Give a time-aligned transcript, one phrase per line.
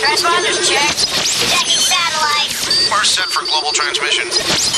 [0.00, 1.12] Transponders checked.
[1.52, 2.88] Checking satellites.
[2.88, 4.24] First set for global transmission.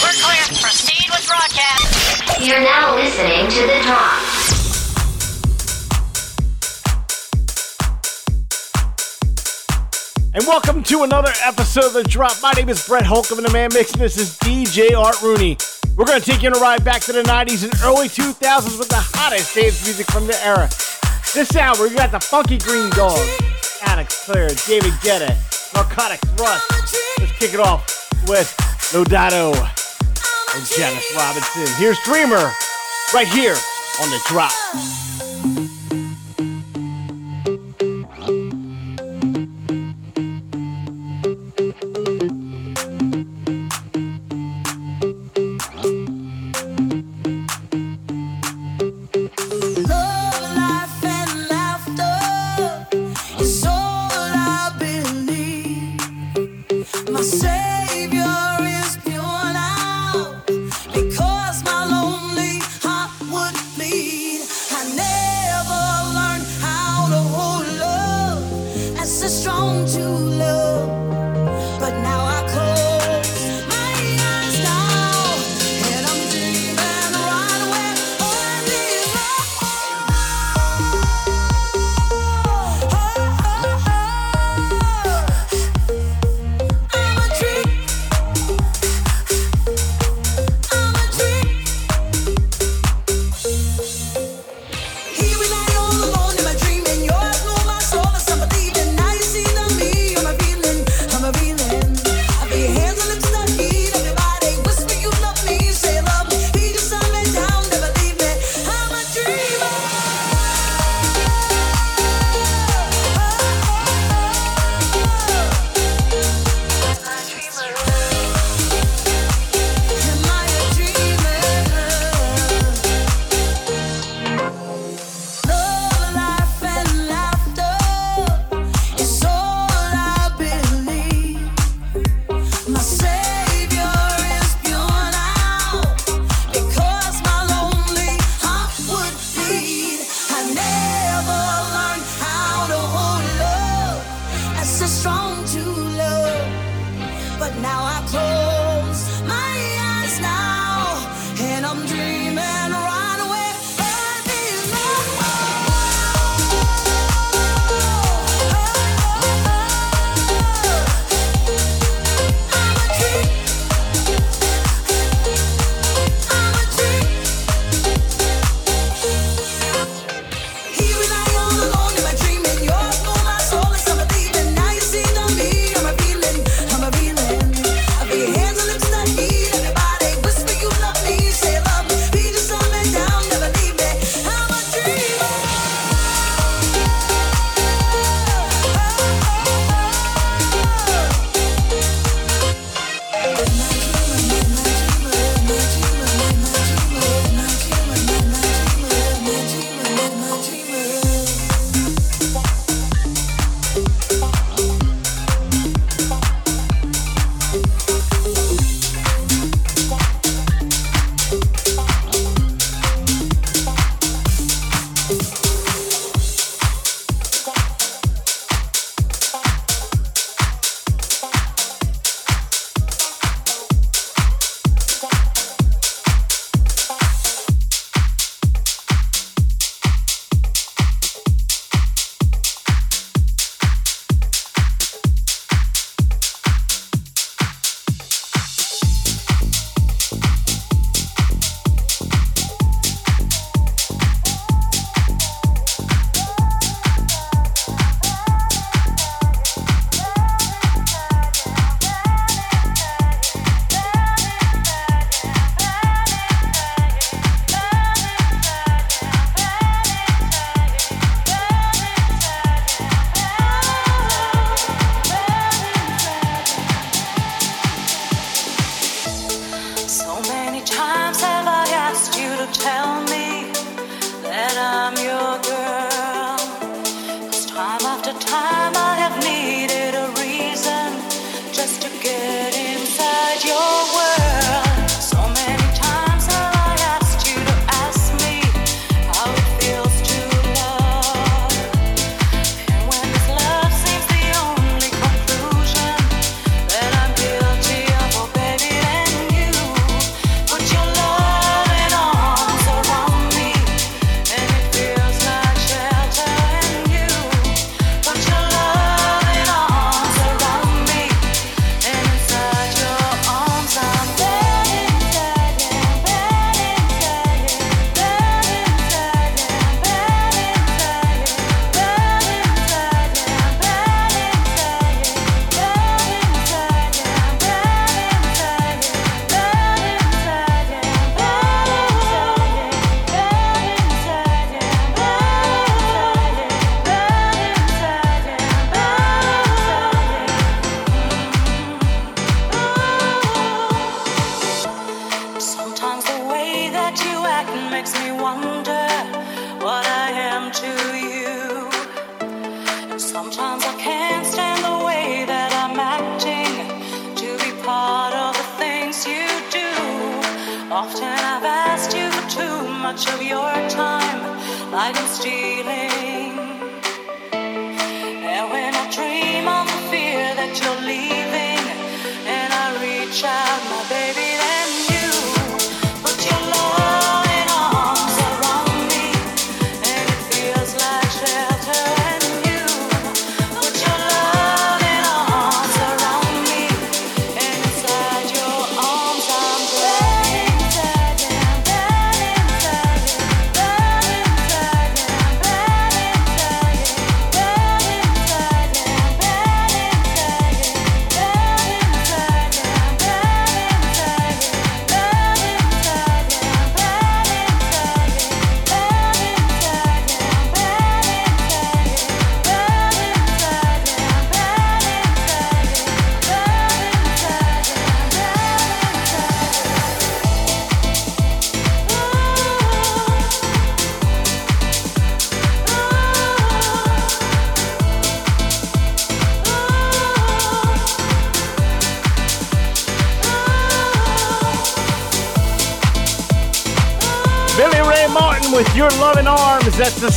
[0.03, 0.43] We're clear.
[0.61, 2.43] Proceed with broadcast.
[2.43, 4.19] You're now listening to The Talk.
[10.35, 12.37] And welcome to another episode of The Drop.
[12.43, 15.57] My name is Brett Holcomb, and the man mixing this is DJ Art Rooney.
[15.97, 18.77] We're going to take you on a ride back to the 90s and early 2000s
[18.77, 20.69] with the hottest dance music from the era.
[21.33, 23.52] This hour, we got the Funky Green Dog.
[23.83, 25.35] Addict Clearance, David Guetta,
[25.75, 26.65] Narcotic Thrust.
[27.19, 28.49] Let's kick it off with
[28.93, 31.67] Lodato and Janice Robinson.
[31.77, 32.53] Here's Dreamer
[33.15, 33.57] right here
[34.01, 34.53] on the drop.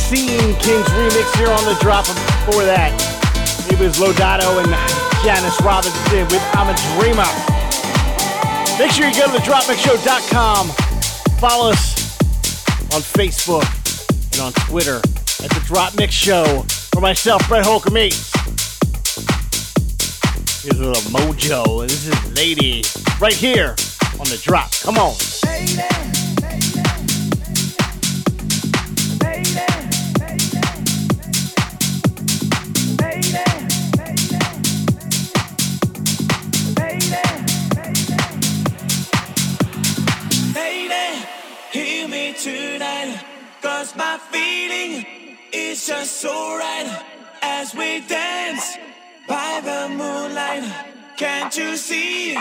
[0.06, 2.06] Scene Kings remix here on the drop.
[2.06, 2.94] Before that,
[3.68, 4.70] it was Lodato and
[5.26, 7.26] Janice Robinson with I'm a Dreamer.
[8.78, 10.68] Make sure you go to the dropmixshow.com.
[11.40, 12.16] Follow us
[12.94, 13.66] on Facebook
[14.30, 14.98] and on Twitter
[15.42, 16.62] at the Drop Mix Show.
[16.94, 18.14] For myself, Brett Holcomb Here's
[20.70, 21.82] a little Modjo.
[21.82, 22.84] This is Lady
[23.20, 23.70] right here
[24.20, 24.70] on the drop.
[24.82, 25.16] Come on.
[25.44, 26.15] Lady.
[42.46, 43.24] tonight.
[43.60, 45.04] Cause my feeling
[45.52, 47.02] is just so right
[47.42, 48.78] as we dance
[49.26, 50.62] by the moonlight.
[51.16, 52.34] Can't you see?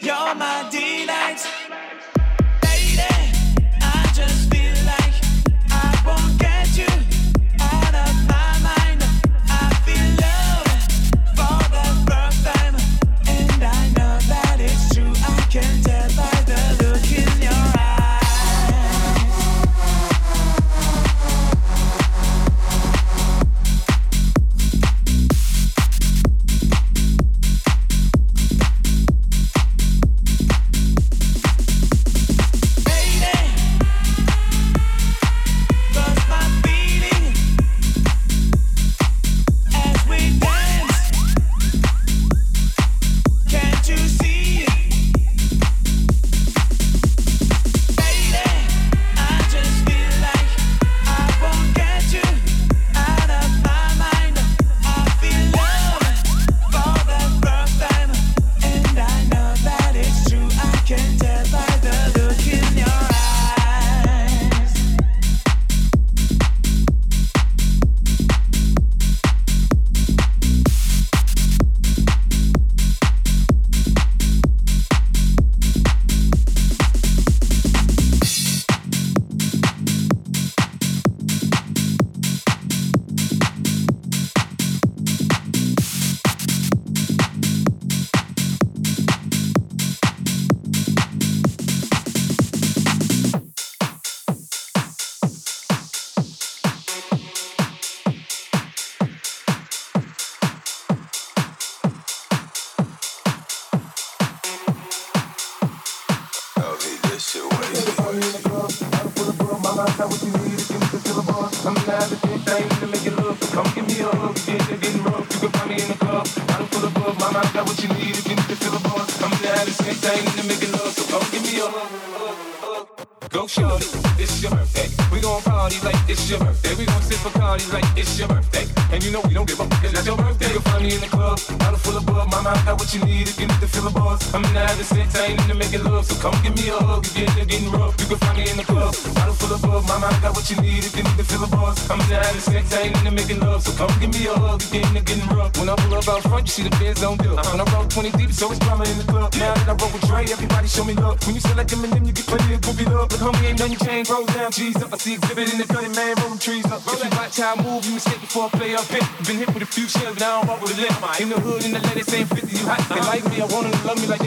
[0.00, 1.42] You're my delight.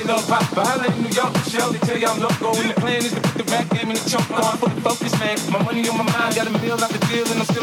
[0.06, 0.46] Love pop.
[0.54, 2.54] But I in New York, shell, they tell I'm loco.
[2.62, 4.30] And the plan is to put the rap game in the trunk.
[4.32, 5.38] I'm fully focused, man.
[5.52, 7.55] My money on my mind, got a meal out the deal, and I'm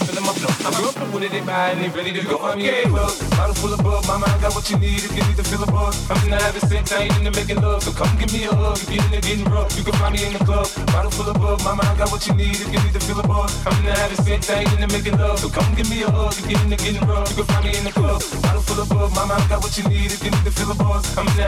[0.00, 0.48] feeling my flow.
[0.64, 0.70] I
[1.12, 1.44] with it, and
[1.94, 2.38] ready to go.
[2.40, 2.58] I'm
[2.88, 3.12] club.
[3.36, 5.92] Bottle full of my mind got what you need if you need to a.
[6.08, 6.40] I'm in the
[6.96, 8.78] ain't into making love, so come give me a hug.
[8.80, 10.66] If you're getting rough, you can find me in the club.
[10.88, 13.48] Bottle full of my mind got what you need if you need to a.
[13.68, 13.94] I'm in the
[14.48, 16.32] ain't into making love, so come give me a hug.
[16.32, 18.22] If you're getting rough, you can find me in the club.
[18.40, 21.04] Bottle full of my mind got what you need if you need to a.
[21.18, 21.44] I'm in the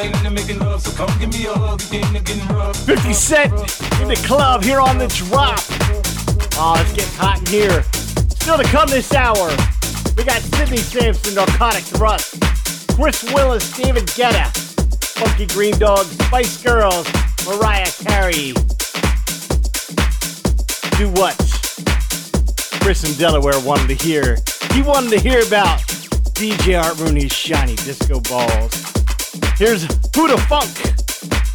[0.00, 1.80] ain't into making love, so come give me a hug.
[1.84, 2.76] If you're getting rough.
[2.88, 3.52] 50 Cent
[4.00, 5.60] in the club here on the drop.
[6.62, 7.82] Oh, it's getting hot in here.
[8.36, 9.48] Still to come this hour,
[10.14, 12.38] we got Sidney Samson, Narcotic Thrust,
[12.92, 14.44] Chris Willis, David Guetta,
[15.16, 17.06] Funky Green Dog, Spice Girls,
[17.46, 18.52] Mariah Carey.
[21.00, 21.34] Do what?
[22.82, 24.36] Chris in Delaware wanted to hear.
[24.74, 25.78] He wanted to hear about
[26.36, 28.84] DJ Art Rooney's shiny disco balls.
[29.56, 30.68] Here's Who da Funk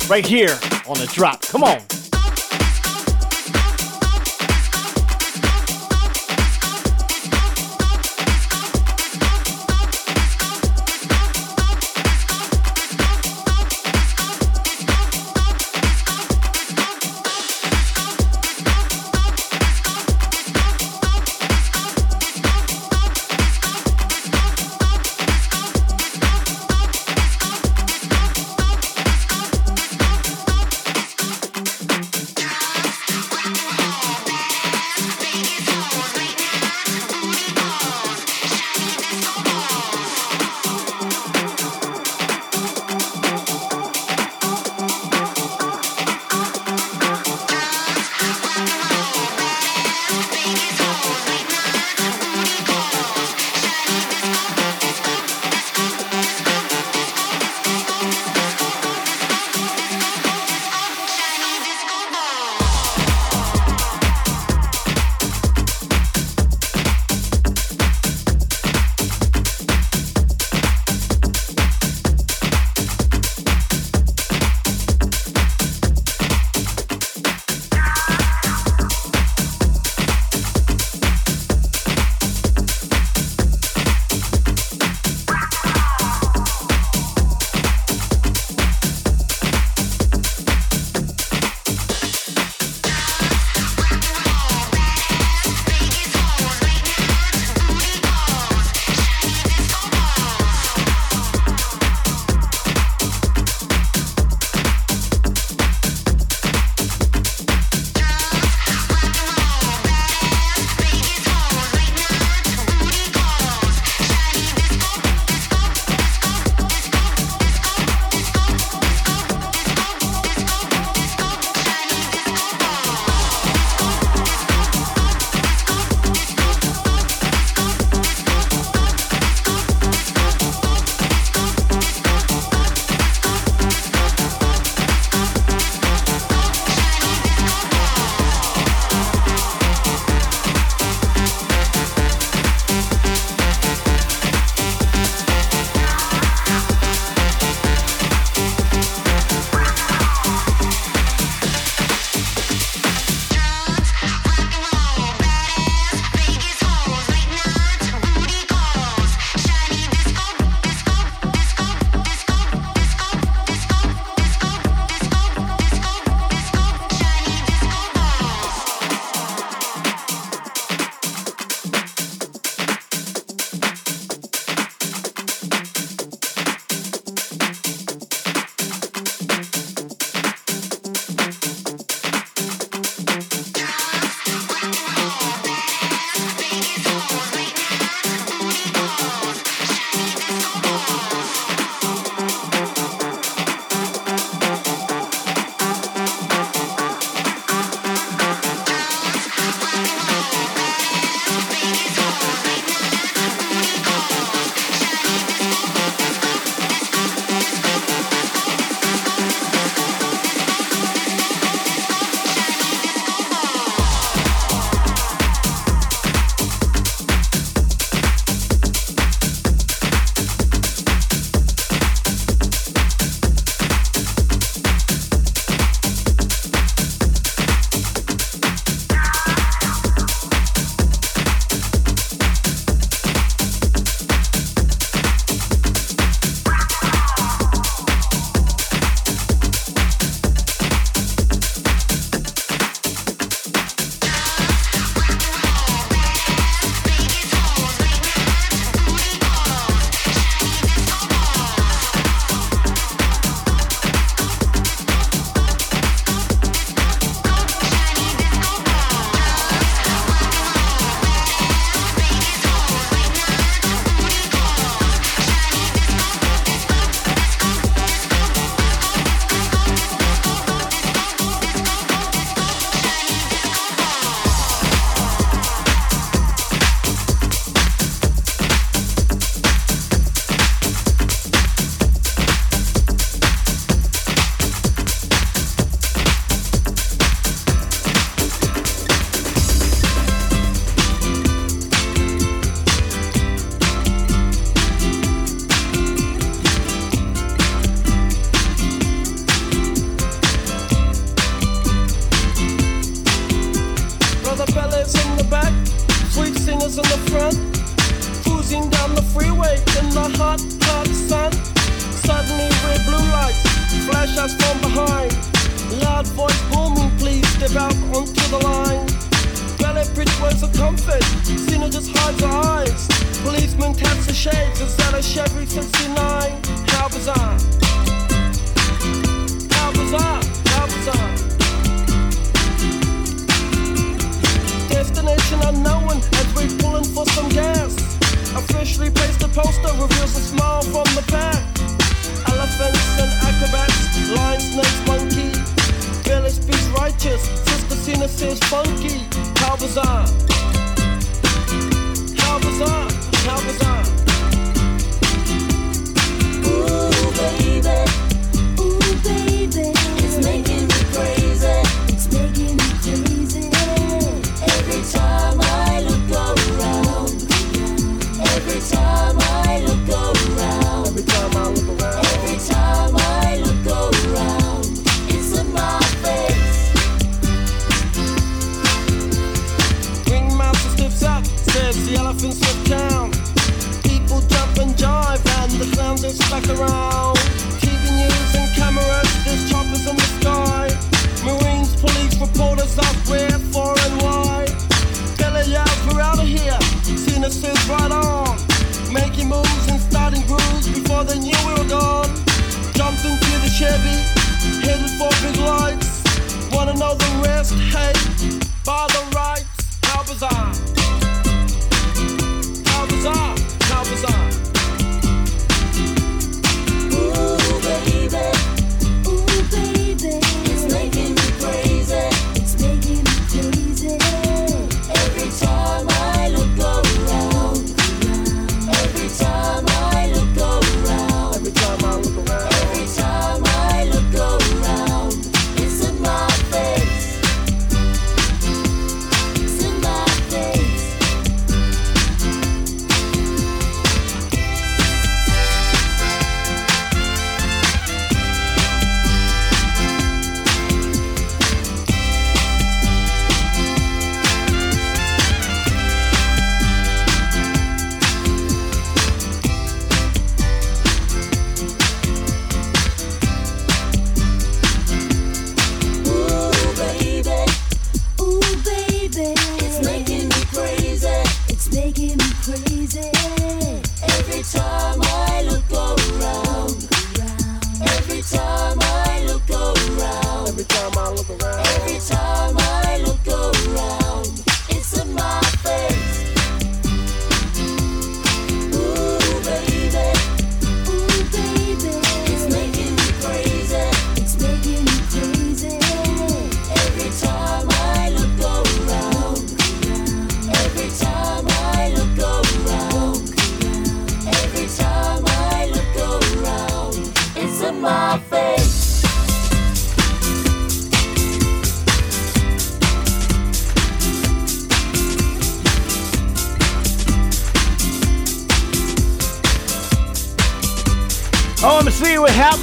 [0.09, 0.57] right here
[0.87, 1.43] on the drop.
[1.43, 1.77] Come on.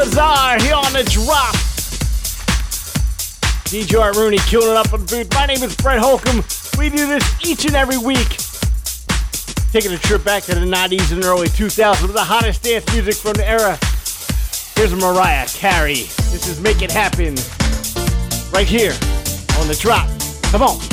[0.03, 1.55] Bazaar here on the drop.
[3.71, 5.33] DJ Rooney killing it up on food.
[5.33, 6.43] My name is Brett Holcomb.
[6.77, 8.37] We do this each and every week.
[9.71, 13.15] Taking a trip back to the 90s and early 2000s with the hottest dance music
[13.15, 13.79] from the era.
[14.75, 16.09] Here's Mariah Carey.
[16.33, 17.37] This is Make It Happen.
[18.53, 18.95] Right here
[19.61, 20.09] on the drop.
[20.51, 20.92] Come on.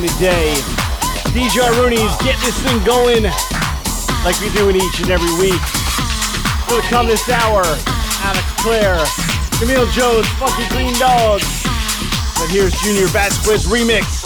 [0.00, 0.54] in the day.
[1.36, 3.24] DJ Rooney's Get This Thing Going
[4.24, 5.60] like we do in each and every week.
[6.68, 7.62] We'll come this hour
[8.24, 9.04] Alex Claire,
[9.58, 11.44] Camille Jones, Funky Green Dogs.
[12.38, 14.24] But here's Junior Vasquez remix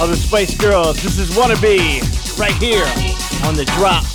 [0.00, 1.02] of the Spice Girls.
[1.02, 2.00] This is Wannabe
[2.38, 2.84] right here
[3.46, 4.09] on The Drop.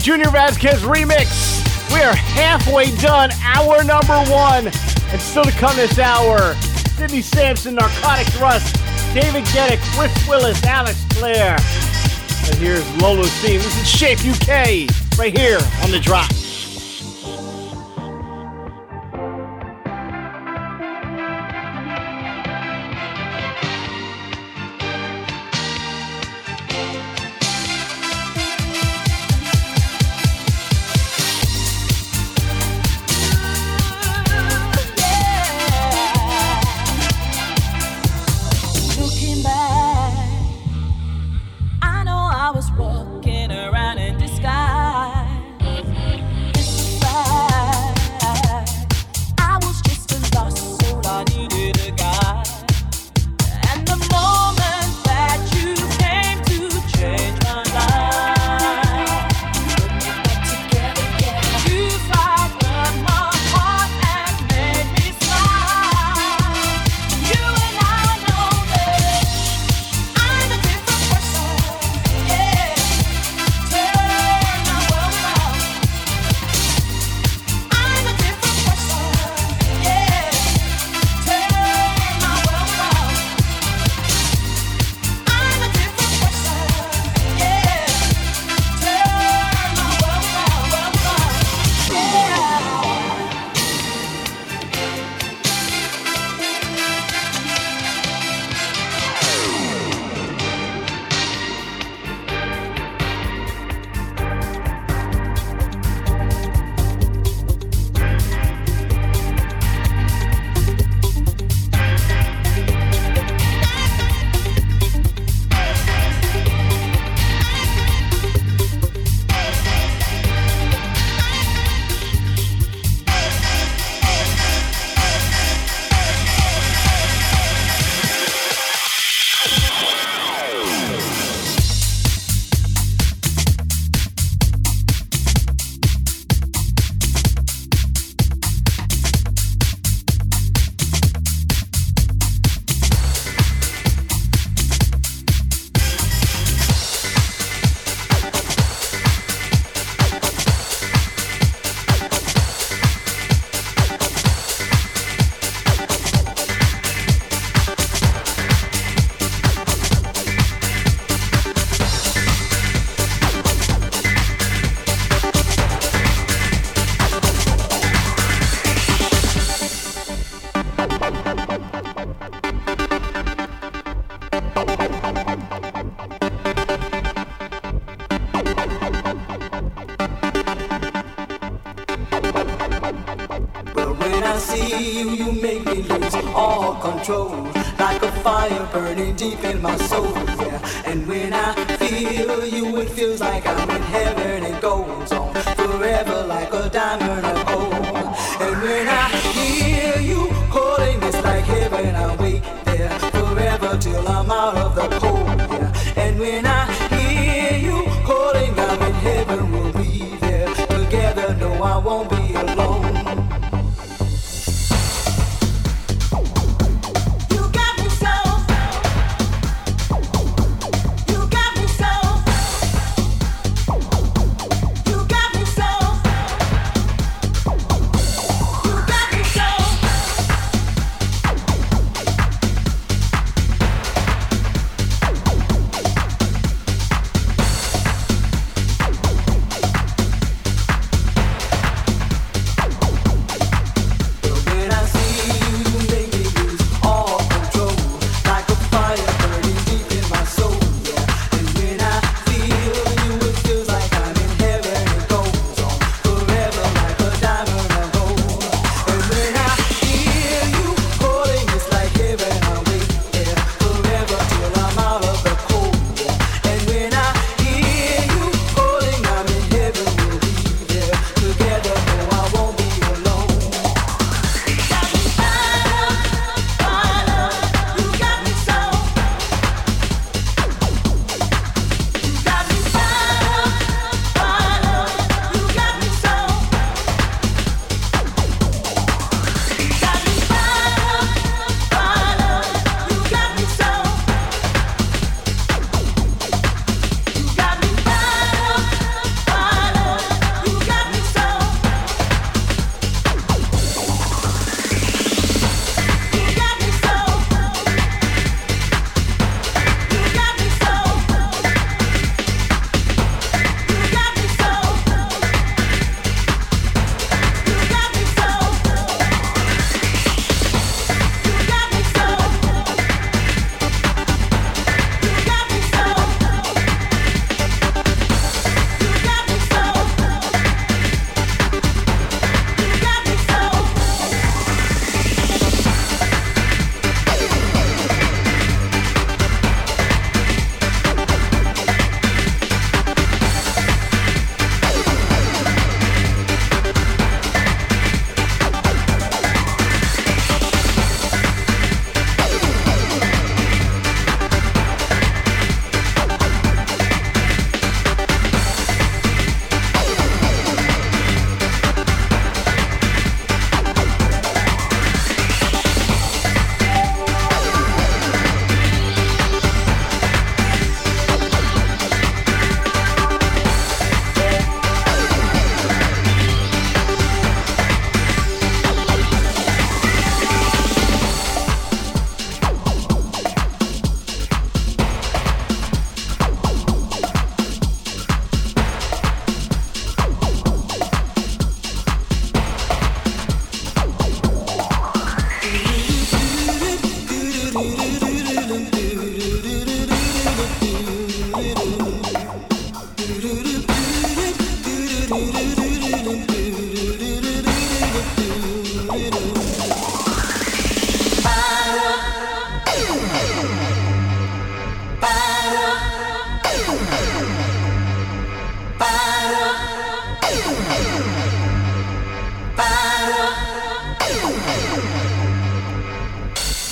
[0.00, 1.92] Junior Vasquez remix.
[1.92, 6.54] We are halfway done, hour number one, and still to come this hour.
[6.96, 8.74] Sidney Samson, Narcotic Thrust,
[9.12, 11.58] David Guetta, Chris Willis, Alex Clare.
[12.46, 13.60] And here's Lola's theme.
[13.60, 16.30] This is Shape UK, right here on the drop.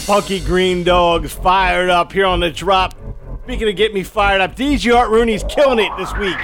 [0.08, 2.94] Funky Green Dogs fired up here on the drop.
[3.44, 6.34] Speaking of get me fired up, DJ Art Rooney's killing it this week.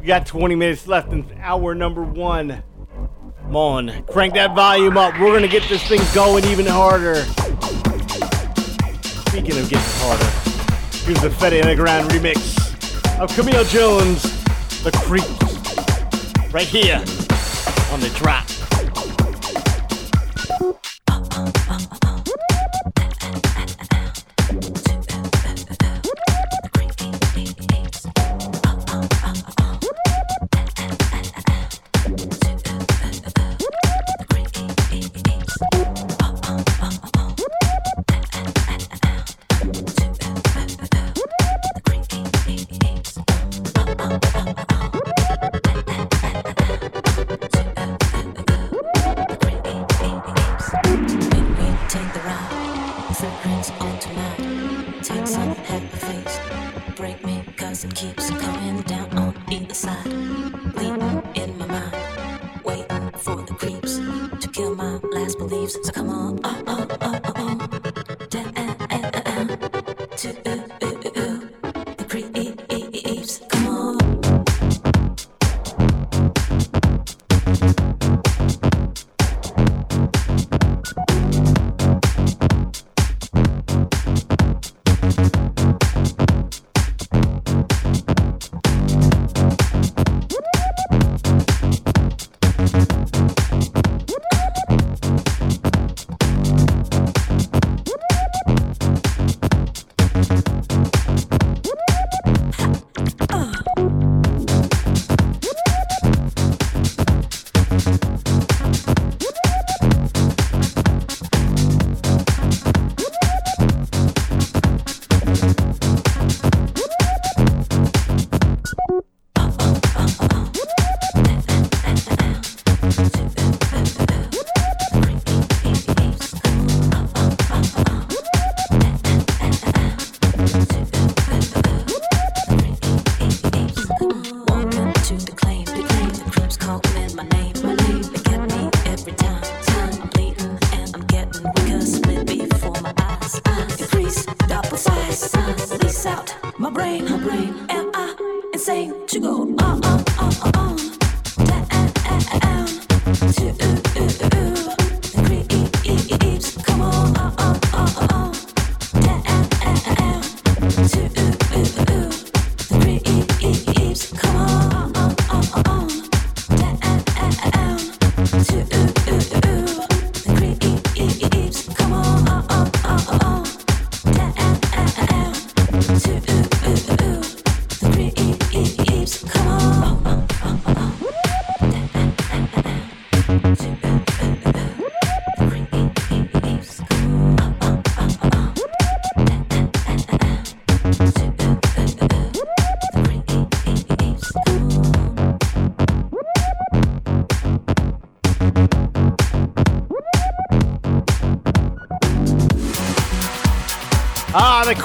[0.00, 2.62] We got 20 minutes left in hour number one.
[3.42, 5.20] Come on, crank that volume up.
[5.20, 7.16] We're gonna get this thing going even harder.
[9.26, 10.24] Speaking of getting harder,
[11.04, 14.22] here's the Fedde Le Grand remix of Camille Jones,
[14.82, 17.04] The Creeps, right here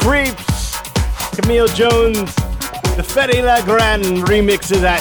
[0.04, 0.78] creeps.
[1.32, 2.36] Camille Jones,
[2.98, 5.00] the Fedde Le Grand remix of that.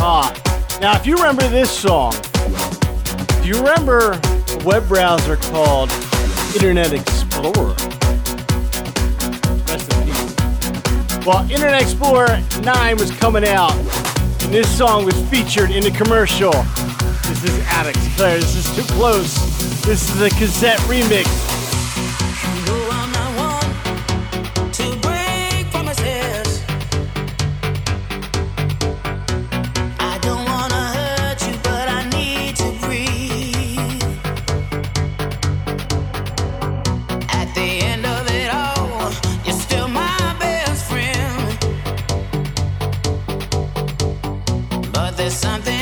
[0.00, 0.34] Ah,
[0.80, 2.12] now if you remember this song,
[3.42, 5.90] do you remember a web browser called
[6.52, 7.76] Internet Explorer?
[9.68, 11.24] Rest in peace.
[11.24, 16.52] Well, Internet Explorer 9 was coming out, and this song was featured in the commercial.
[17.22, 18.38] This is Alex Clare.
[18.38, 19.36] This is too close.
[19.82, 21.35] This is a cassette remix.
[45.26, 45.75] There's something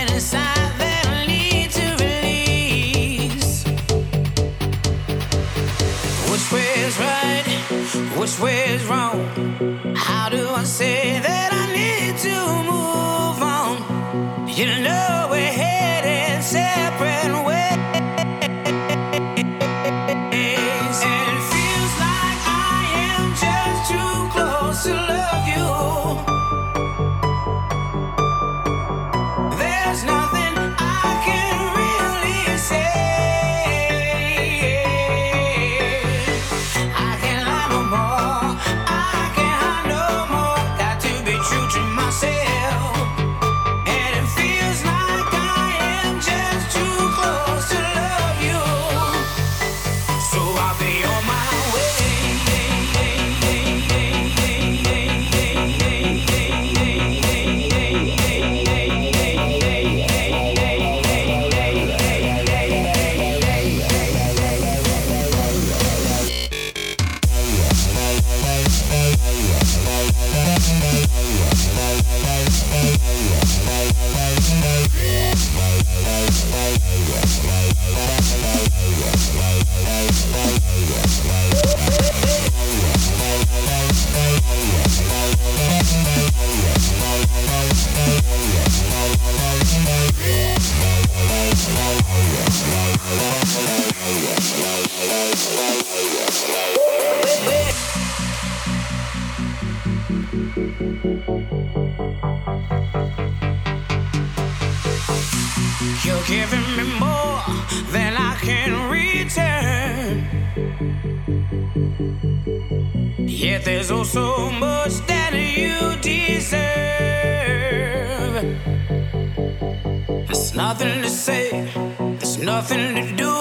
[122.94, 123.32] nothing to do,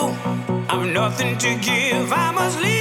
[0.67, 2.11] I've nothing to give.
[2.11, 2.72] I must leave.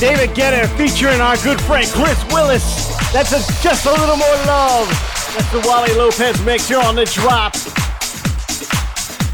[0.00, 2.96] David Guetta featuring our good friend Chris Willis.
[3.12, 4.88] That's a, just a little more love.
[5.36, 7.54] That's the Wally Lopez mix here on the drop.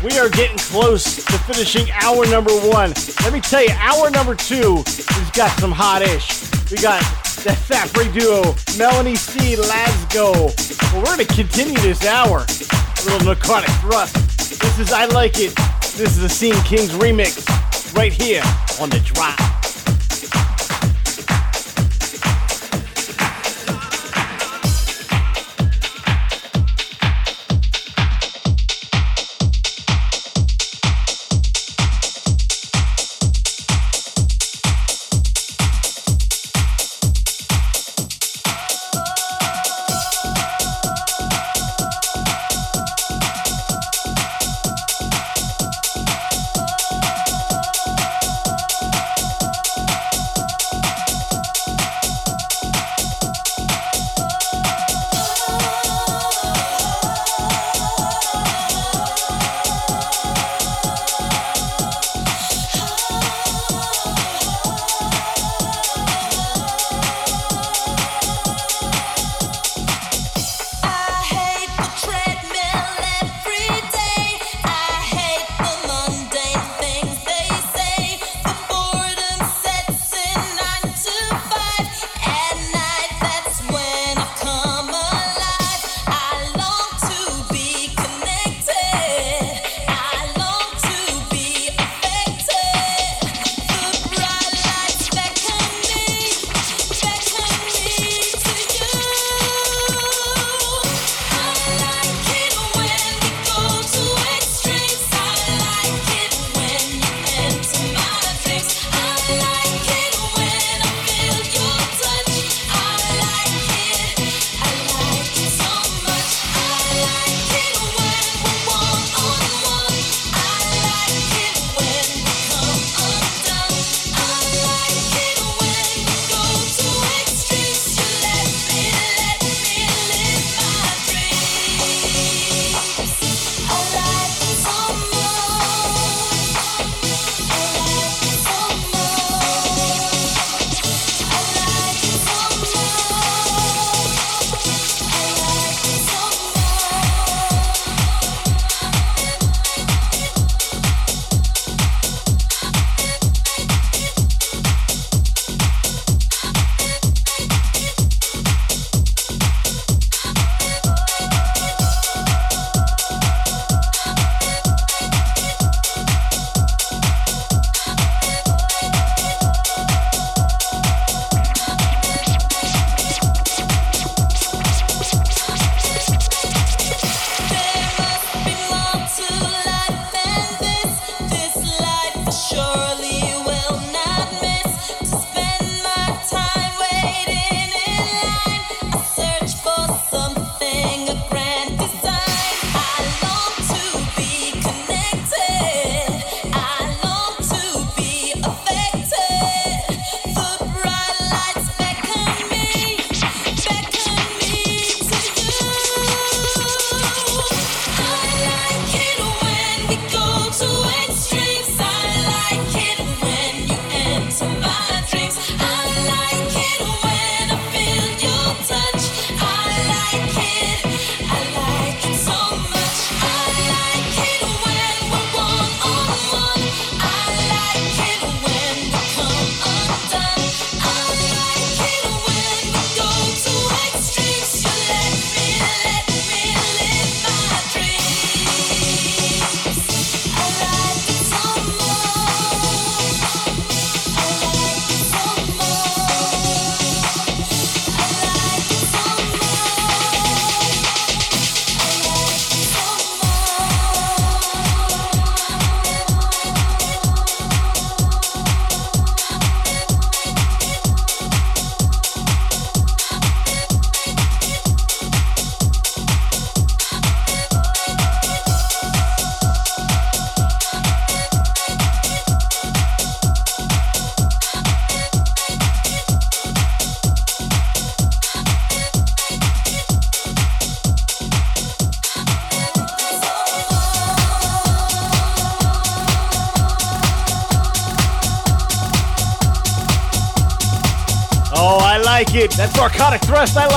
[0.03, 2.93] We are getting close to finishing hour number one.
[3.23, 4.83] Let me tell you, hour number two,
[5.17, 6.51] we've got some hot ish.
[6.69, 7.01] We got
[7.45, 10.33] the Thafri duo, Melanie C, Let's Go.
[10.33, 12.45] Well, we're going to continue this hour.
[12.45, 14.17] A little narcotic thrust.
[14.61, 15.55] This is I Like It.
[15.95, 18.43] This is the Scene Kings remix right here
[18.81, 19.56] on the drop.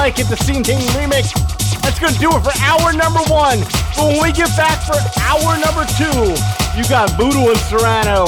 [0.10, 0.28] Like it.
[0.28, 1.38] The Scene Ting remix.
[1.84, 3.62] That's going to do it for hour number one.
[3.94, 6.34] But when we get back for hour number two,
[6.74, 8.26] you got Voodoo and Serano.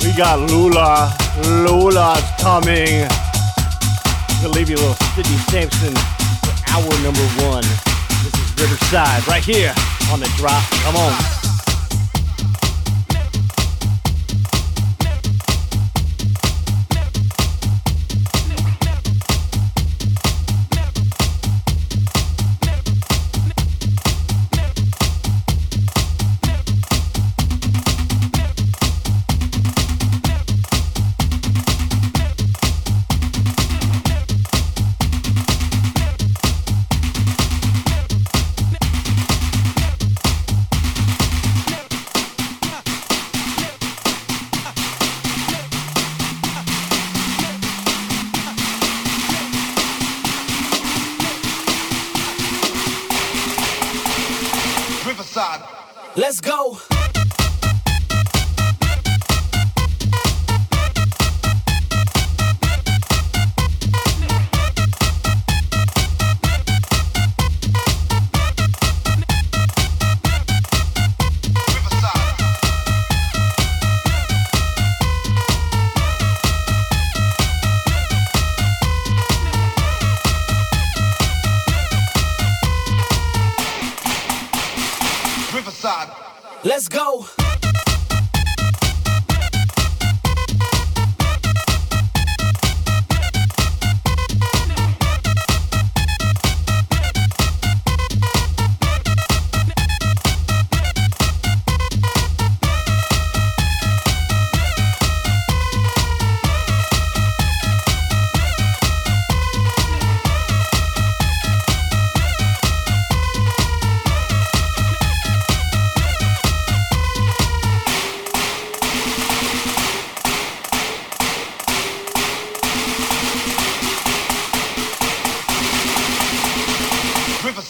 [0.00, 1.12] We got Lula.
[1.44, 3.04] Lula's coming.
[4.40, 5.92] To leave you a little Sidney Samson
[6.40, 7.68] for hour number one.
[8.24, 9.74] This is Riverside right here
[10.10, 10.64] on the drop.
[10.88, 11.37] Come on.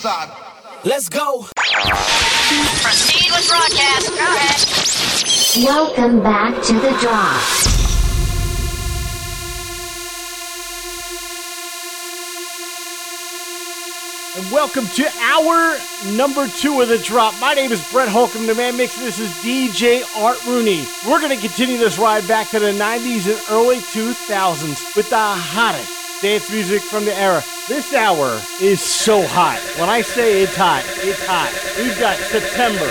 [0.08, 0.30] Riverside.
[0.84, 1.46] Let's go.
[2.82, 4.08] Proceed with broadcast.
[4.08, 5.64] Go ahead.
[5.64, 7.42] Welcome back to the drop.
[14.36, 15.78] And welcome to hour
[16.16, 17.34] number two of the drop.
[17.40, 19.04] My name is Brett Holcomb, the man mixing.
[19.04, 20.86] This is DJ Art Rooney.
[21.06, 25.18] We're going to continue this ride back to the 90s and early 2000s with the
[25.18, 27.44] hottest dance music from the era.
[27.68, 29.58] This hour is so hot.
[29.78, 31.52] When I say it's hot, it's hot.
[31.78, 32.86] We've got September,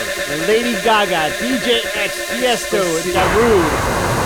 [0.48, 3.70] Lady Gaga, DJ X, Tiesto, Darude,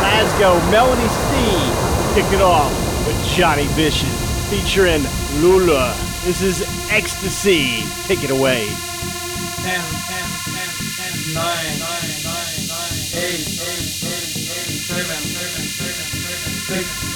[0.02, 2.14] Lasgo, Melanie C.
[2.14, 2.72] Kick it off
[3.08, 4.10] with Johnny Vicious
[4.50, 5.04] featuring
[5.42, 5.96] Lula.
[6.24, 7.84] This is Ecstasy.
[8.06, 8.68] Take it away.
[9.64, 9.82] 10, 10,
[10.46, 10.70] 10,
[11.26, 11.46] 10, 9,
[11.80, 11.90] 9,
[12.24, 13.90] 9, 9, 8, 8, 8,
[14.62, 15.66] 7, 7,
[16.86, 17.11] 7,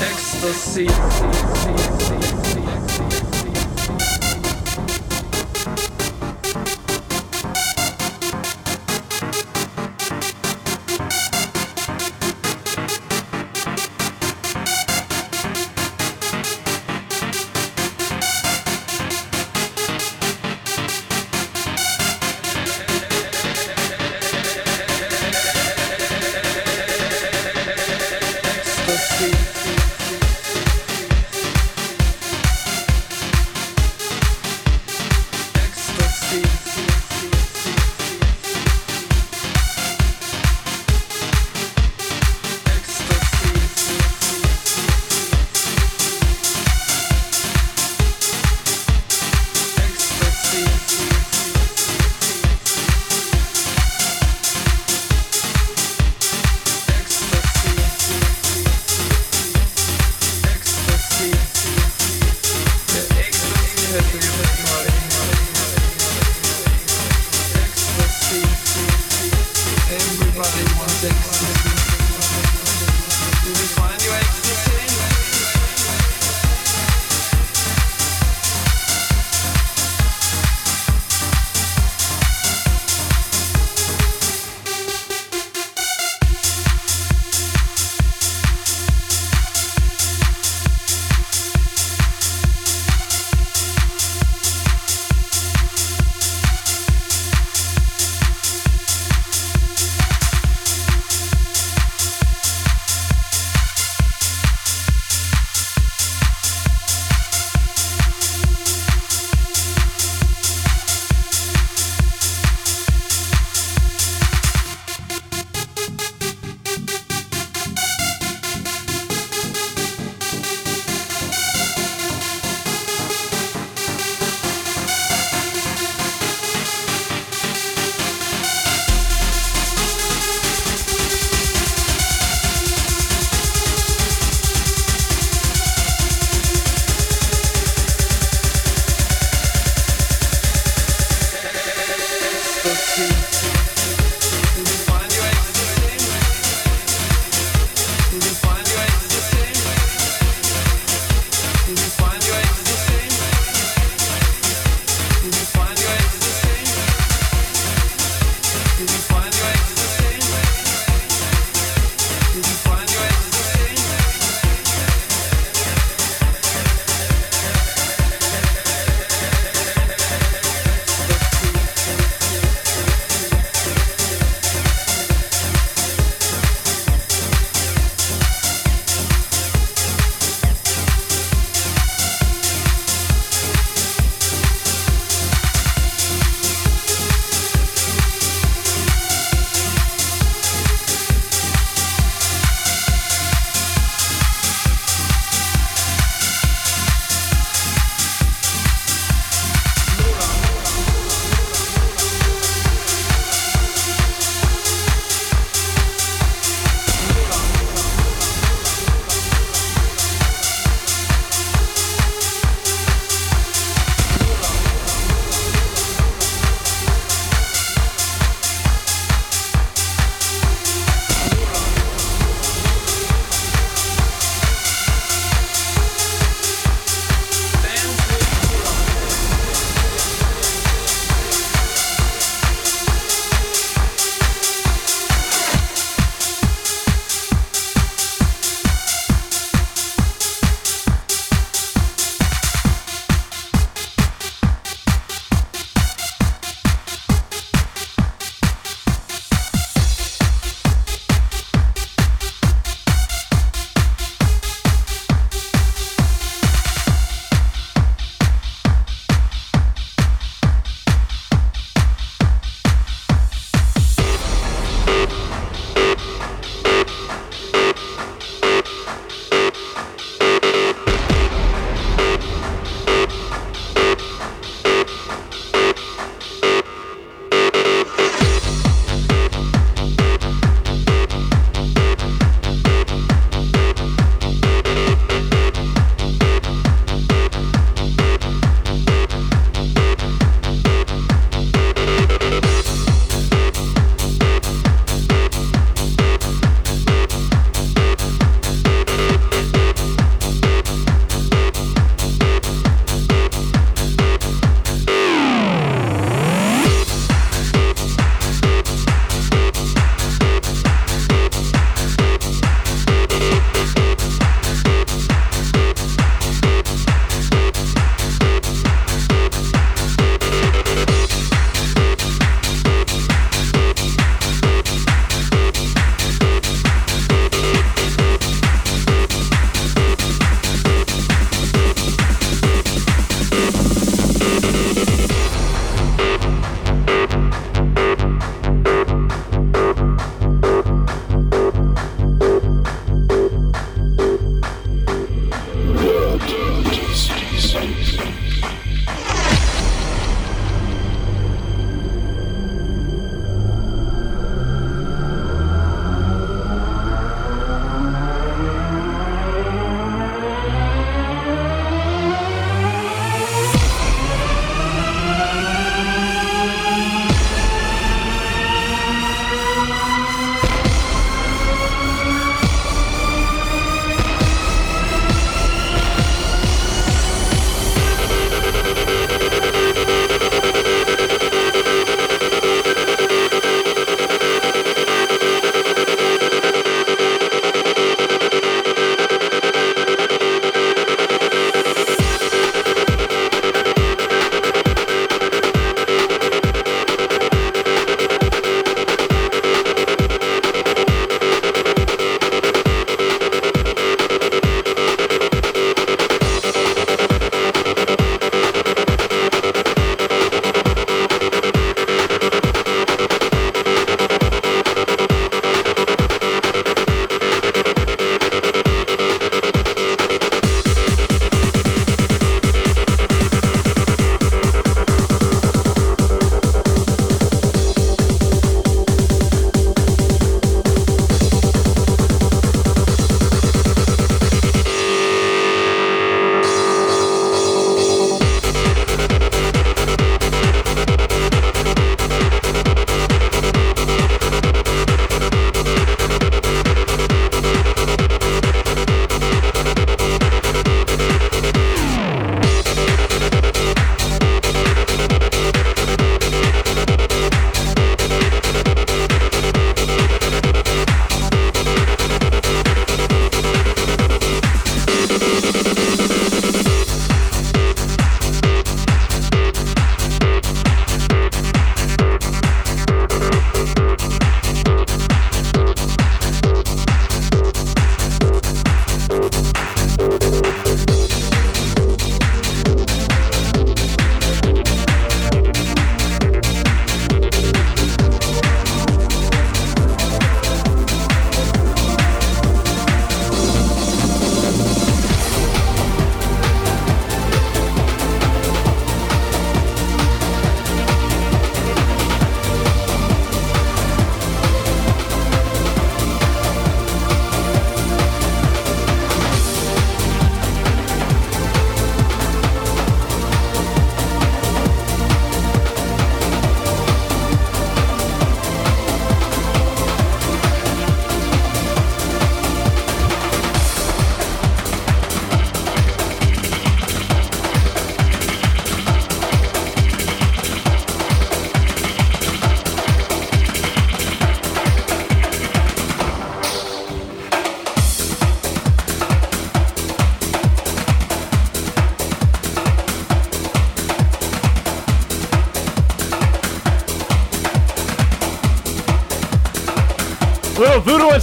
[0.00, 0.86] Ecstasy.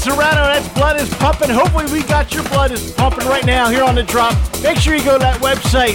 [0.02, 1.52] Serano, that's Blood is Pumping.
[1.52, 4.36] Hopefully, we got your blood is pumping right now here on The Drop.
[4.64, 5.94] Make sure you go to that website,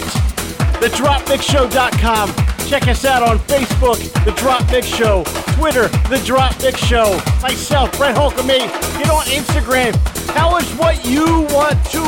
[0.79, 2.29] thedropmixshow.com.
[2.69, 5.25] Check us out on Facebook, The Drop Mix Show,
[5.57, 8.47] Twitter, The Drop Mix Show, myself, Brett Holcomb.
[8.47, 8.59] Me.
[8.59, 9.91] Get on Instagram.
[10.33, 12.01] Tell us what you want to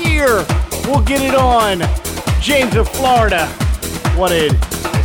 [0.00, 0.46] hear.
[0.86, 1.82] We'll get it on.
[2.40, 3.46] James of Florida
[4.16, 4.56] wanted a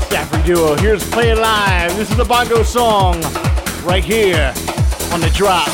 [0.08, 0.78] Safri Duo.
[0.78, 1.98] Here's Played-A-Live.
[1.98, 3.22] This is the Bongo song
[3.84, 4.54] right here
[5.12, 5.68] on The Drop.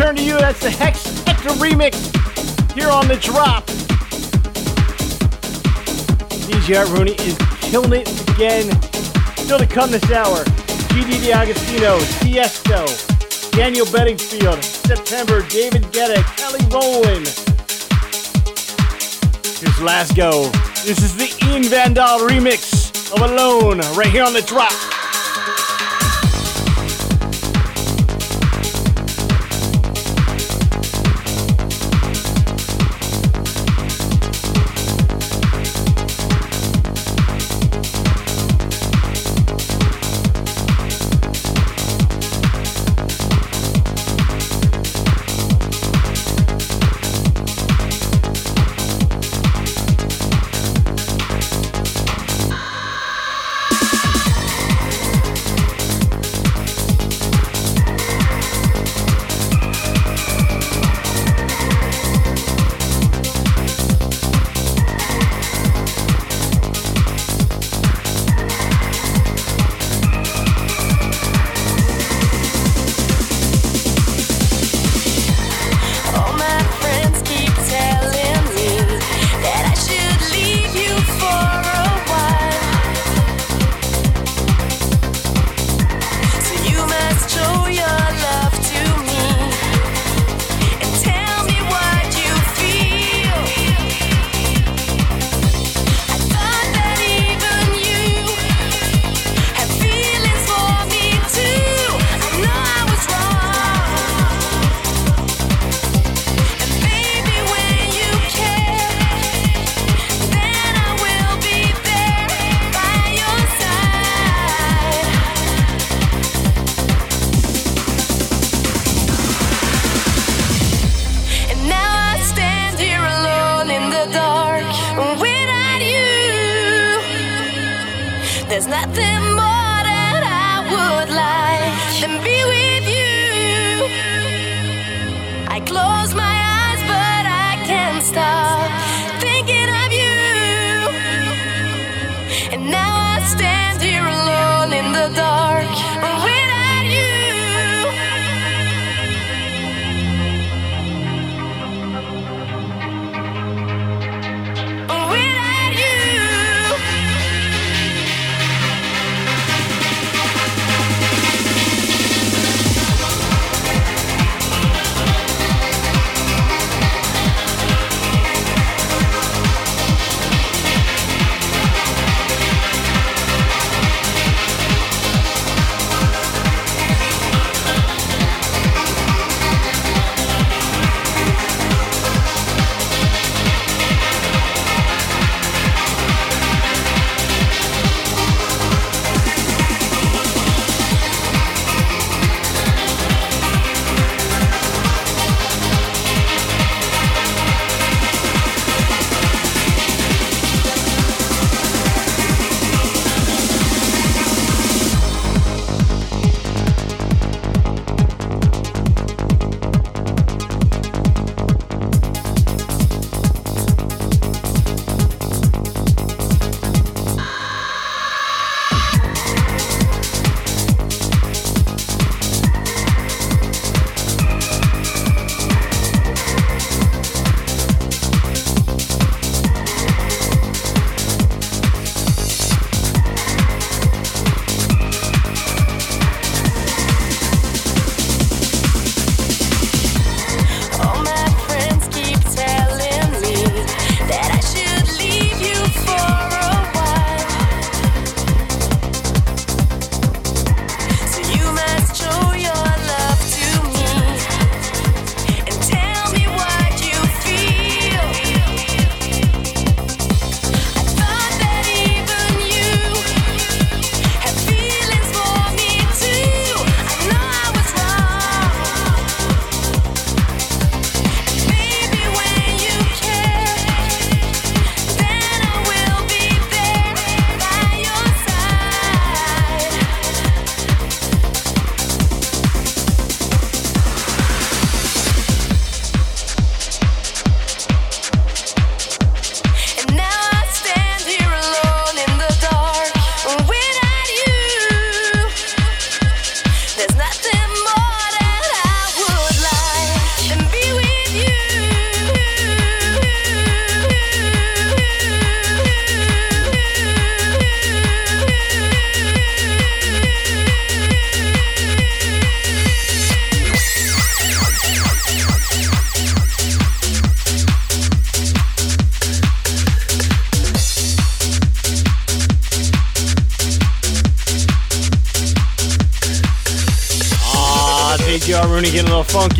[0.00, 0.38] Return to You.
[0.38, 1.94] That's the Hex Hector remix
[2.72, 3.66] here on The Drop.
[6.48, 8.64] DJ Art Rooney is killing it again.
[9.36, 10.42] Still to come this hour,
[10.88, 12.80] Gigi D'Agostino, Tiesto,
[13.52, 17.26] Daniel Bedingfield, September, David Guetta, Kelly Rowland.
[19.60, 20.50] Here's Lasgo.
[20.82, 24.72] This is the Ian Van Dahl remix of Alone right here on The Drop.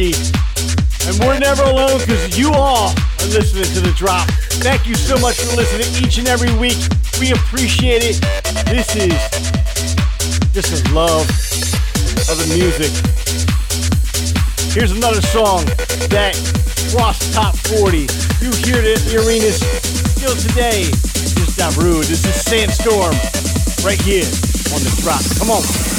[0.01, 4.27] And we're never alone because you all are listening to The Drop.
[4.65, 6.79] Thank you so much for listening each and every week.
[7.21, 8.17] We appreciate it.
[8.65, 9.13] This is
[10.55, 11.29] just a love
[12.33, 12.89] of the music.
[14.73, 15.67] Here's another song
[16.09, 16.33] that
[16.97, 18.09] crossed top 40.
[18.41, 19.61] You hear it in the arenas
[20.17, 20.85] still today.
[21.37, 22.07] Just not rude.
[22.07, 23.13] This is Sandstorm
[23.85, 24.25] right here
[24.73, 25.21] on The Drop.
[25.37, 25.90] Come on.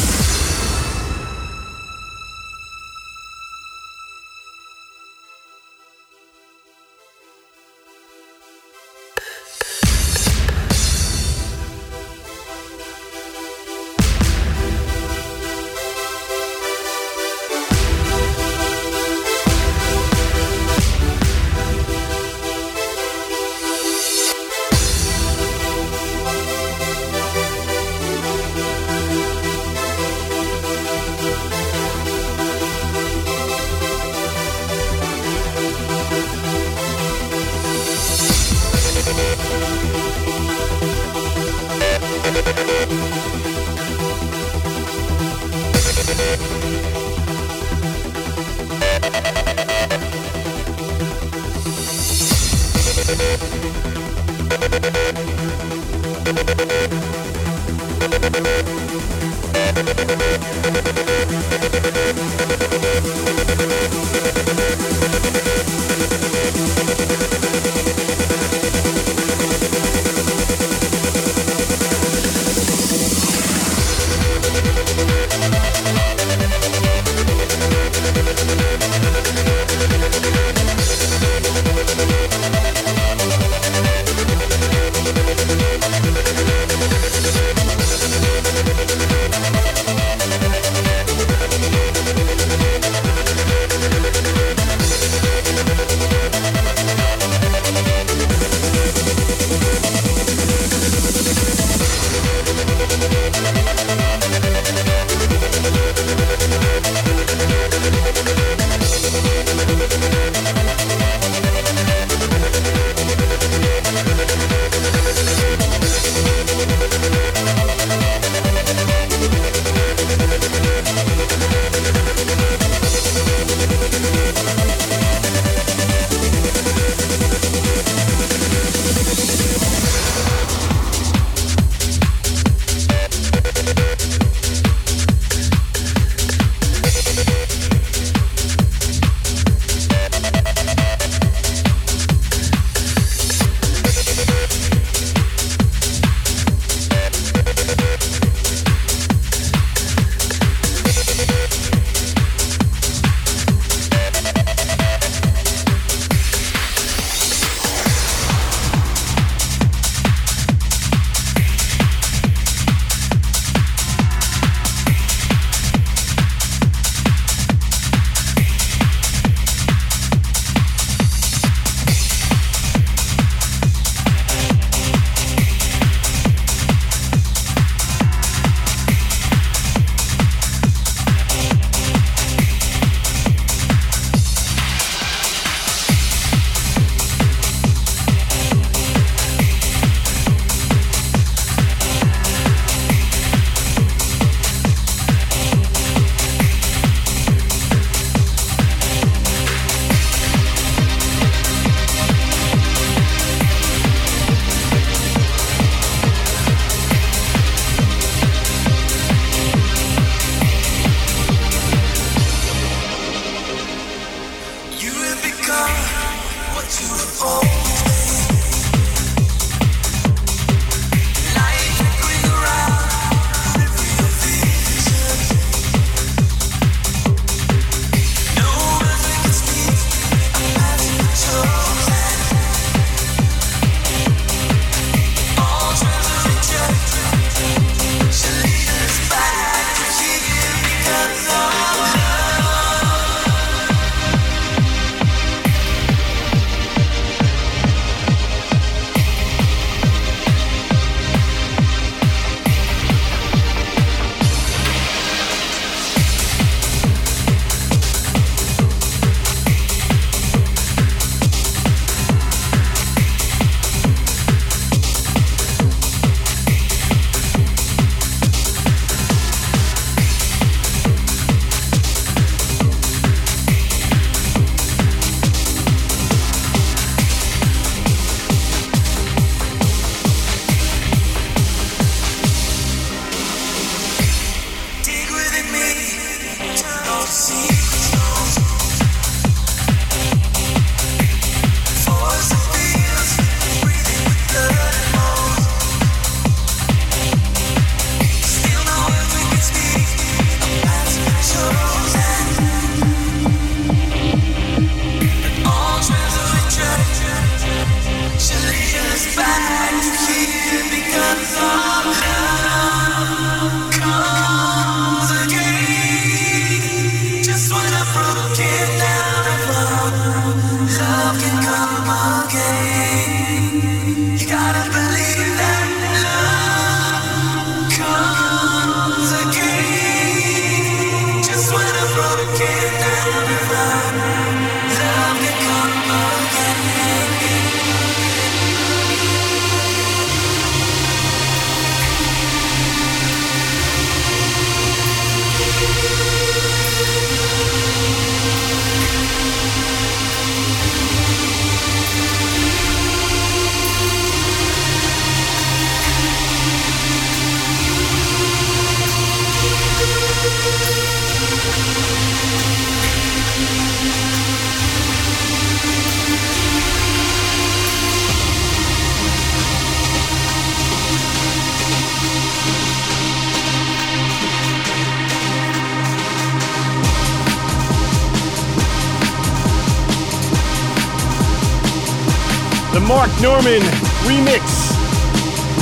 [383.21, 383.61] Norman
[384.09, 384.41] remix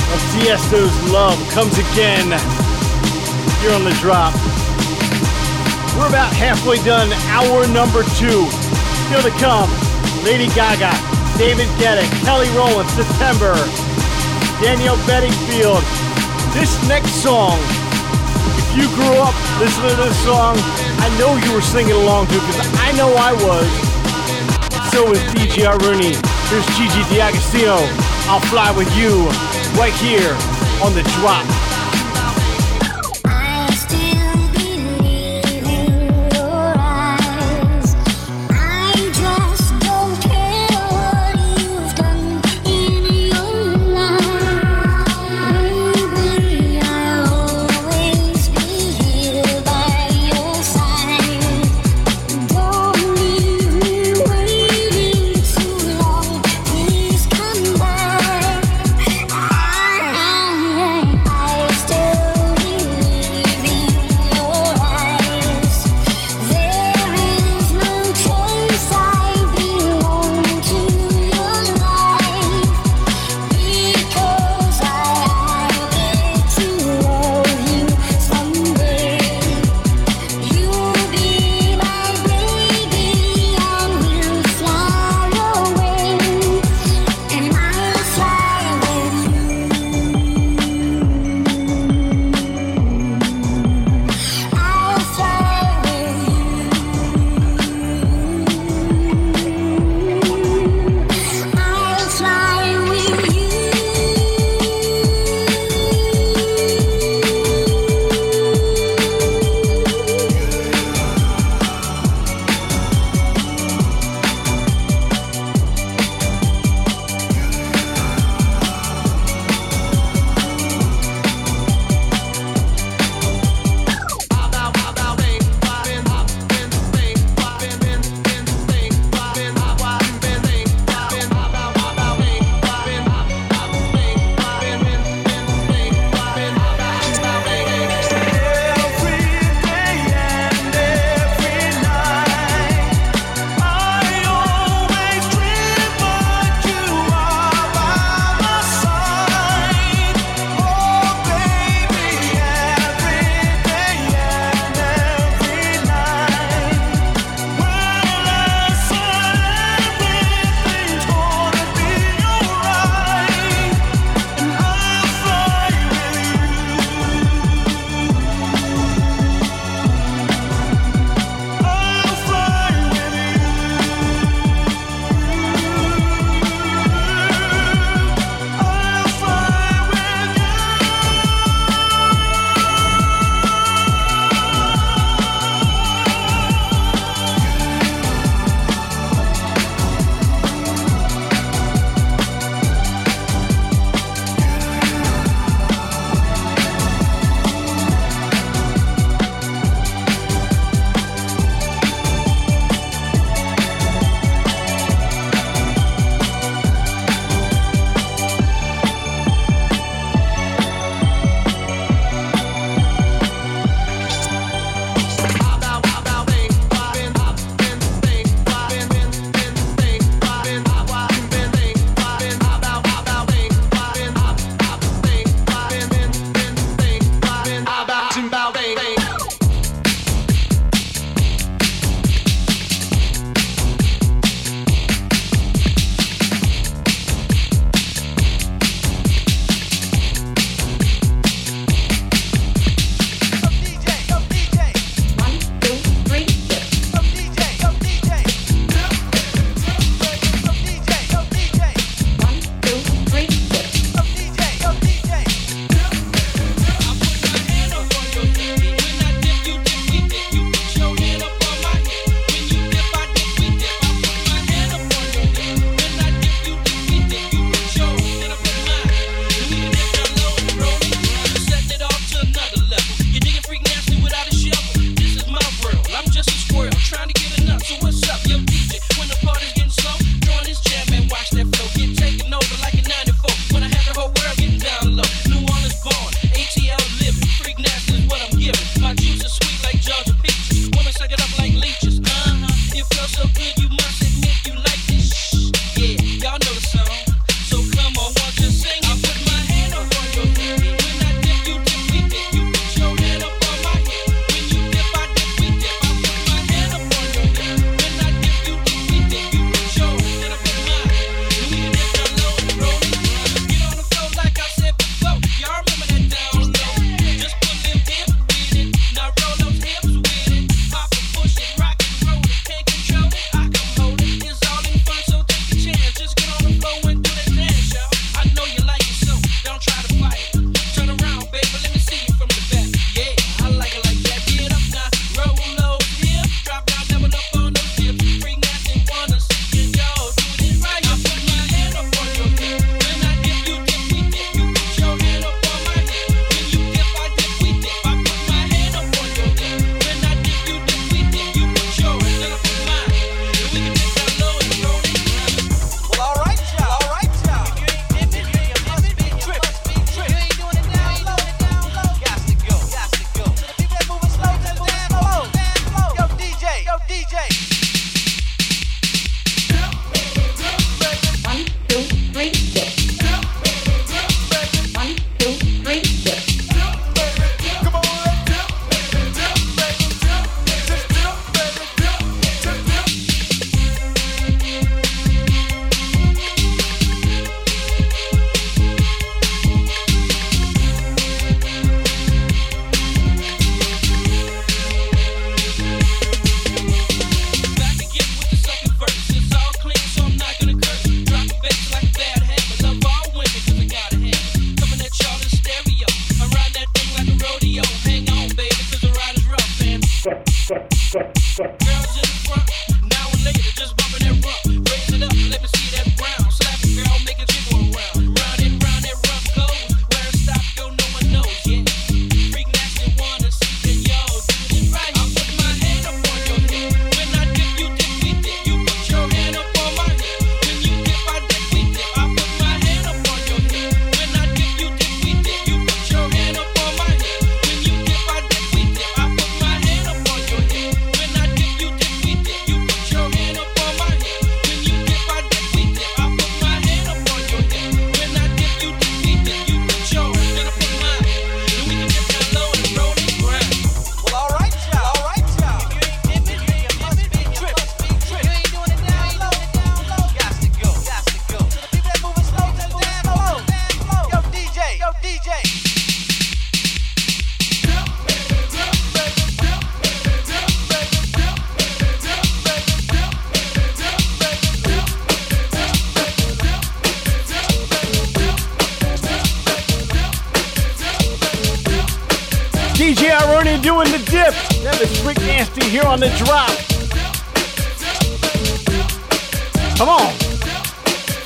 [0.08, 2.32] of Tiesto's Love comes again
[3.60, 4.32] here on the drop.
[5.92, 8.48] We're about halfway done, hour number two.
[9.04, 9.68] Still to come,
[10.24, 10.88] Lady Gaga,
[11.36, 13.52] David Guetta, Kelly Rowland, September,
[14.64, 15.84] Daniel Bedingfield.
[16.56, 17.60] This next song,
[18.56, 22.40] if you grew up listening to this song, I know you were singing along to
[22.40, 23.68] because I know I was.
[24.92, 26.29] So is DJ Rooney.
[26.50, 27.76] Here's Gigi D'Agostino.
[28.26, 29.28] I'll fly with you
[29.78, 30.34] right here
[30.82, 31.59] on the drop.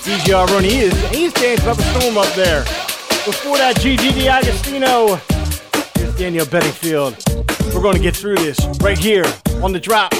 [0.04, 0.64] DJ Aroni.
[0.64, 2.60] He is, he's dancing up a storm up there.
[3.24, 5.18] Before that, Gigi D'Agostino.
[5.94, 7.16] Here's Daniel Bedingfield.
[7.74, 9.24] We're going to get through this right here
[9.62, 10.12] on the drop.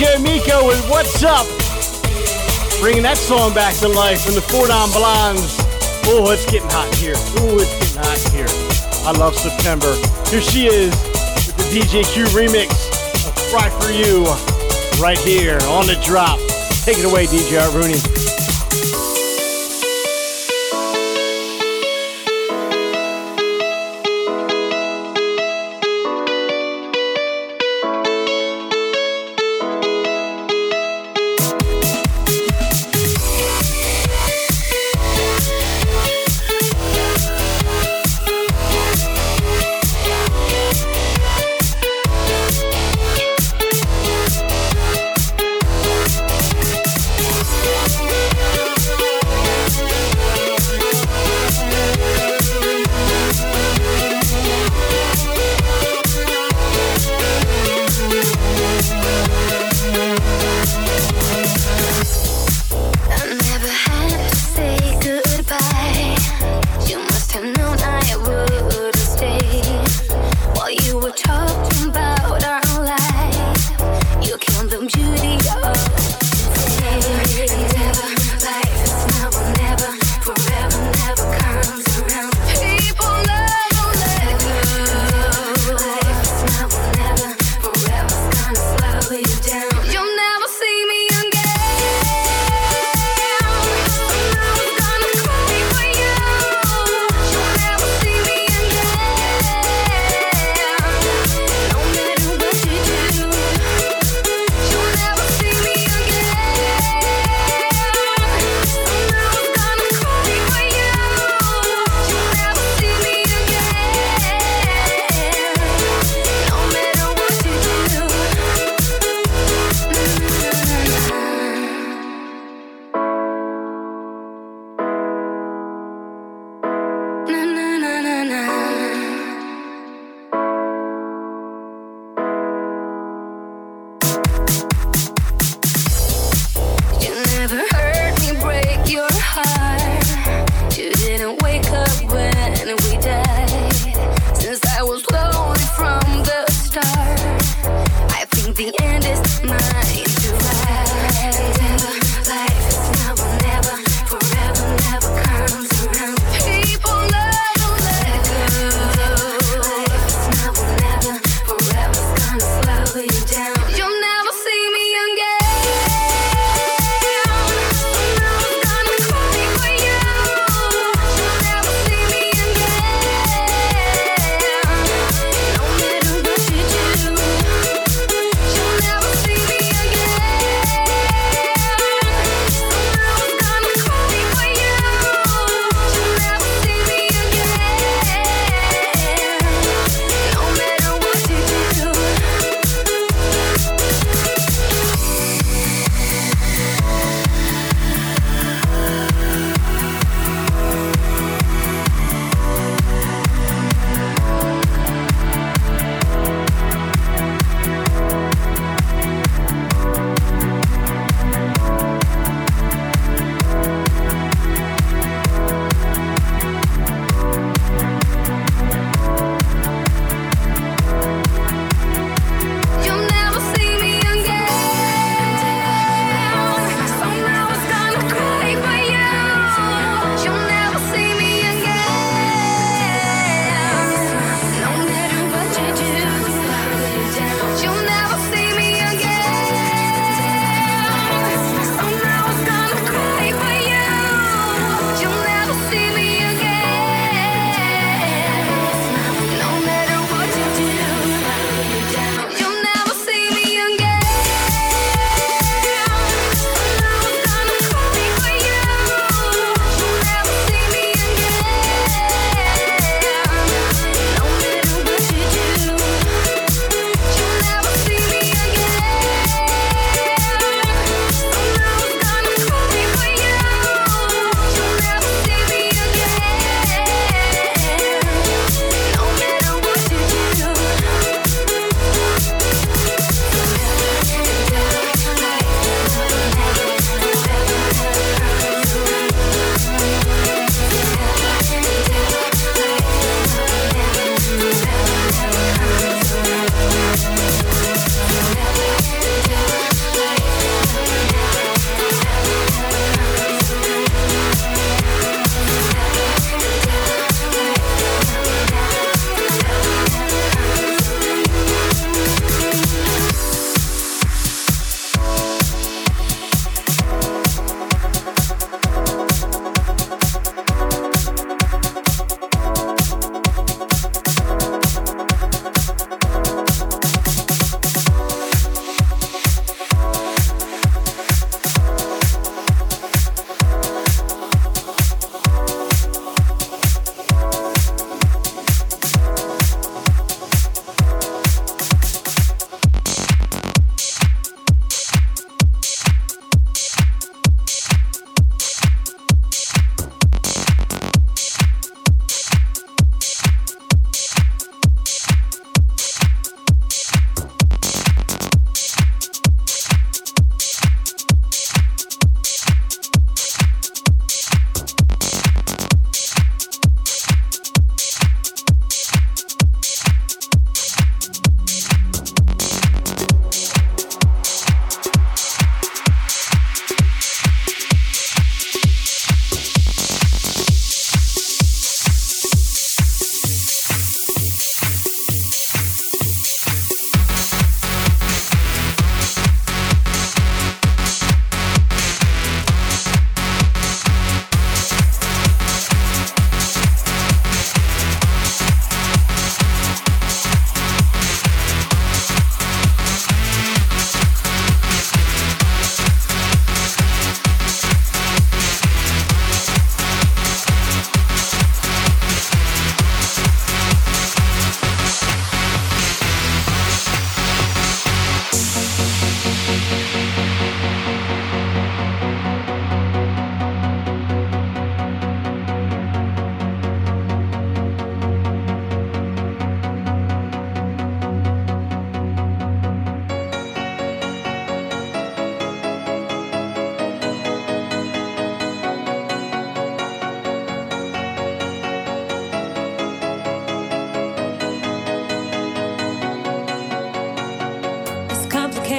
[0.00, 1.46] Echo with What's Up.
[2.80, 5.58] Bringing that song back to life from the Four Non Blondes.
[6.06, 7.14] Oh, it's getting hot here.
[7.42, 8.46] Oh, it's getting hot here.
[9.02, 9.90] I love September.
[10.30, 12.70] Here she is with the DJ Q remix
[13.26, 14.22] of Cry For You
[15.02, 16.38] right here on the drop.
[16.86, 18.17] Take it away, DJ Rooney.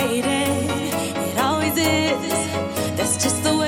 [0.01, 2.31] It always is.
[2.95, 3.58] That's just the way.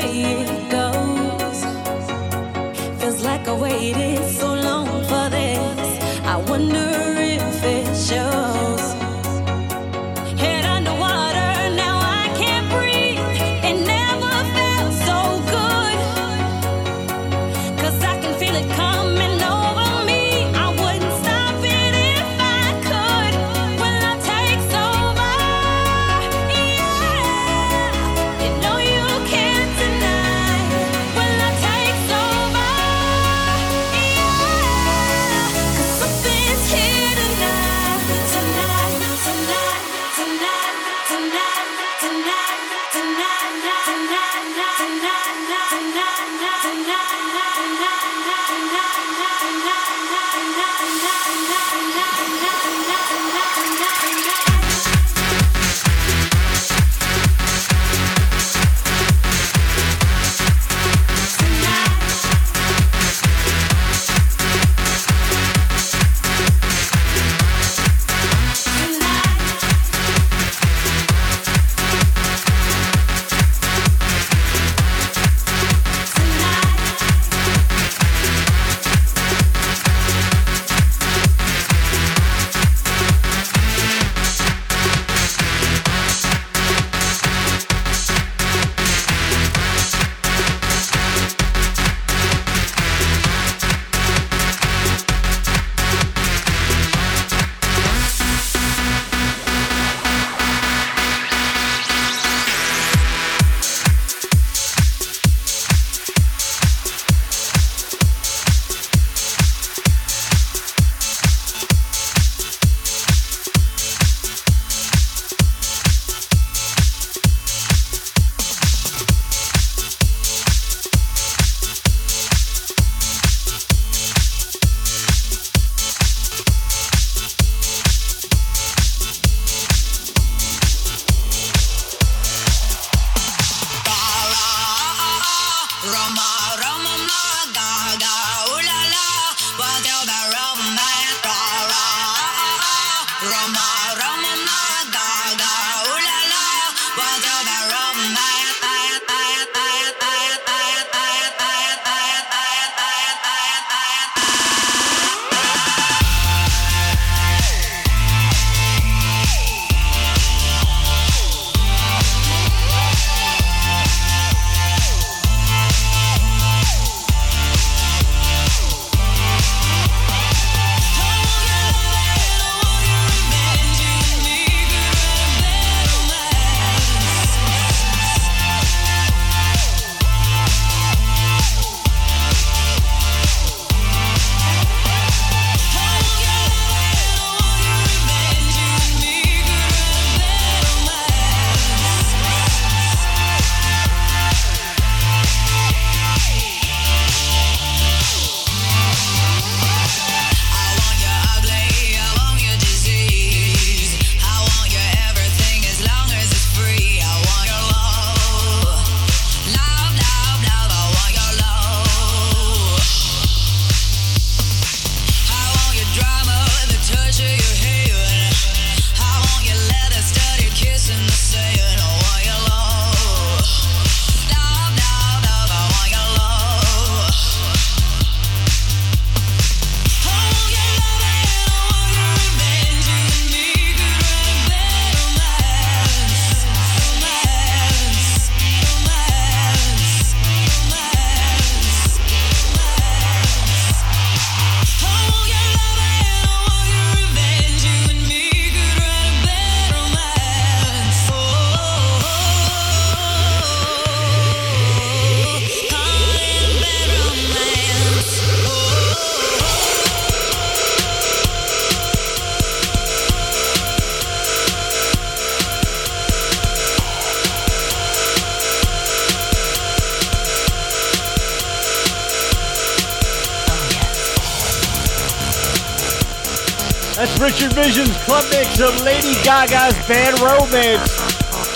[278.11, 280.99] club mix of Lady Gaga's Bad Romance.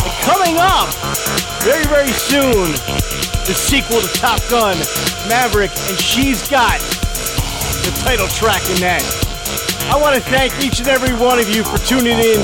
[0.07, 0.88] And coming up
[1.68, 2.72] very, very soon,
[3.44, 4.80] the sequel to Top Gun,
[5.27, 6.80] Maverick, and she's got
[7.84, 9.03] the title track in that.
[9.91, 12.40] I want to thank each and every one of you for tuning in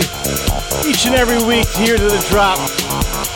[0.84, 2.60] each and every week here to The Drop.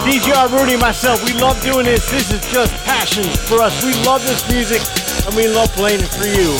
[0.03, 2.03] DJ Rooney and myself, we love doing this.
[2.11, 3.79] This is just passion for us.
[3.79, 4.83] We love this music
[5.23, 6.51] and we love playing it for you.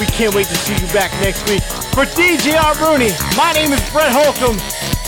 [0.00, 1.60] We can't wait to see you back next week.
[1.94, 4.58] For DJ Rooney, my name is Brett Holcomb.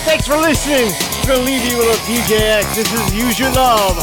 [0.07, 0.95] Thanks for listening.
[1.27, 2.77] We're gonna leave you with a PJX.
[2.77, 3.99] This is Use Your Love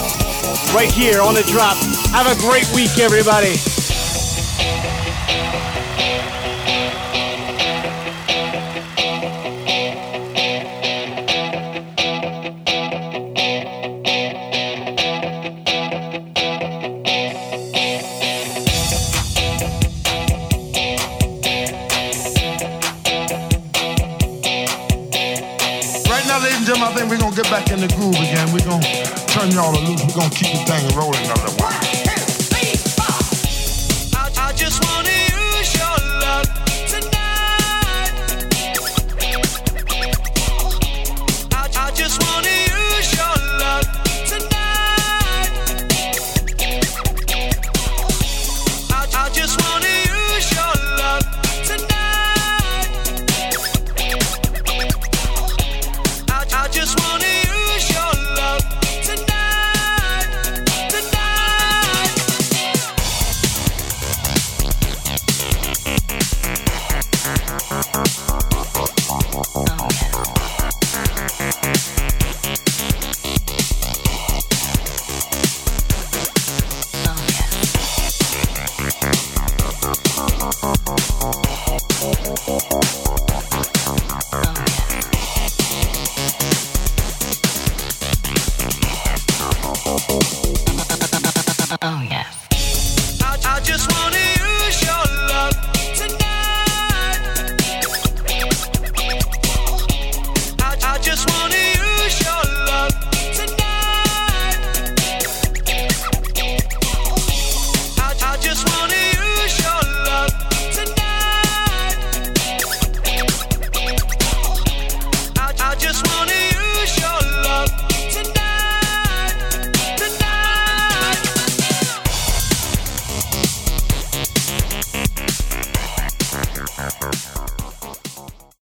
[0.75, 1.77] right here on the drop.
[2.11, 3.72] Have a great week, everybody.
[27.73, 28.51] in the groove again.
[28.53, 28.85] We're gonna
[29.25, 30.03] turn y'all loose.
[30.05, 31.52] We're gonna keep the thing rolling.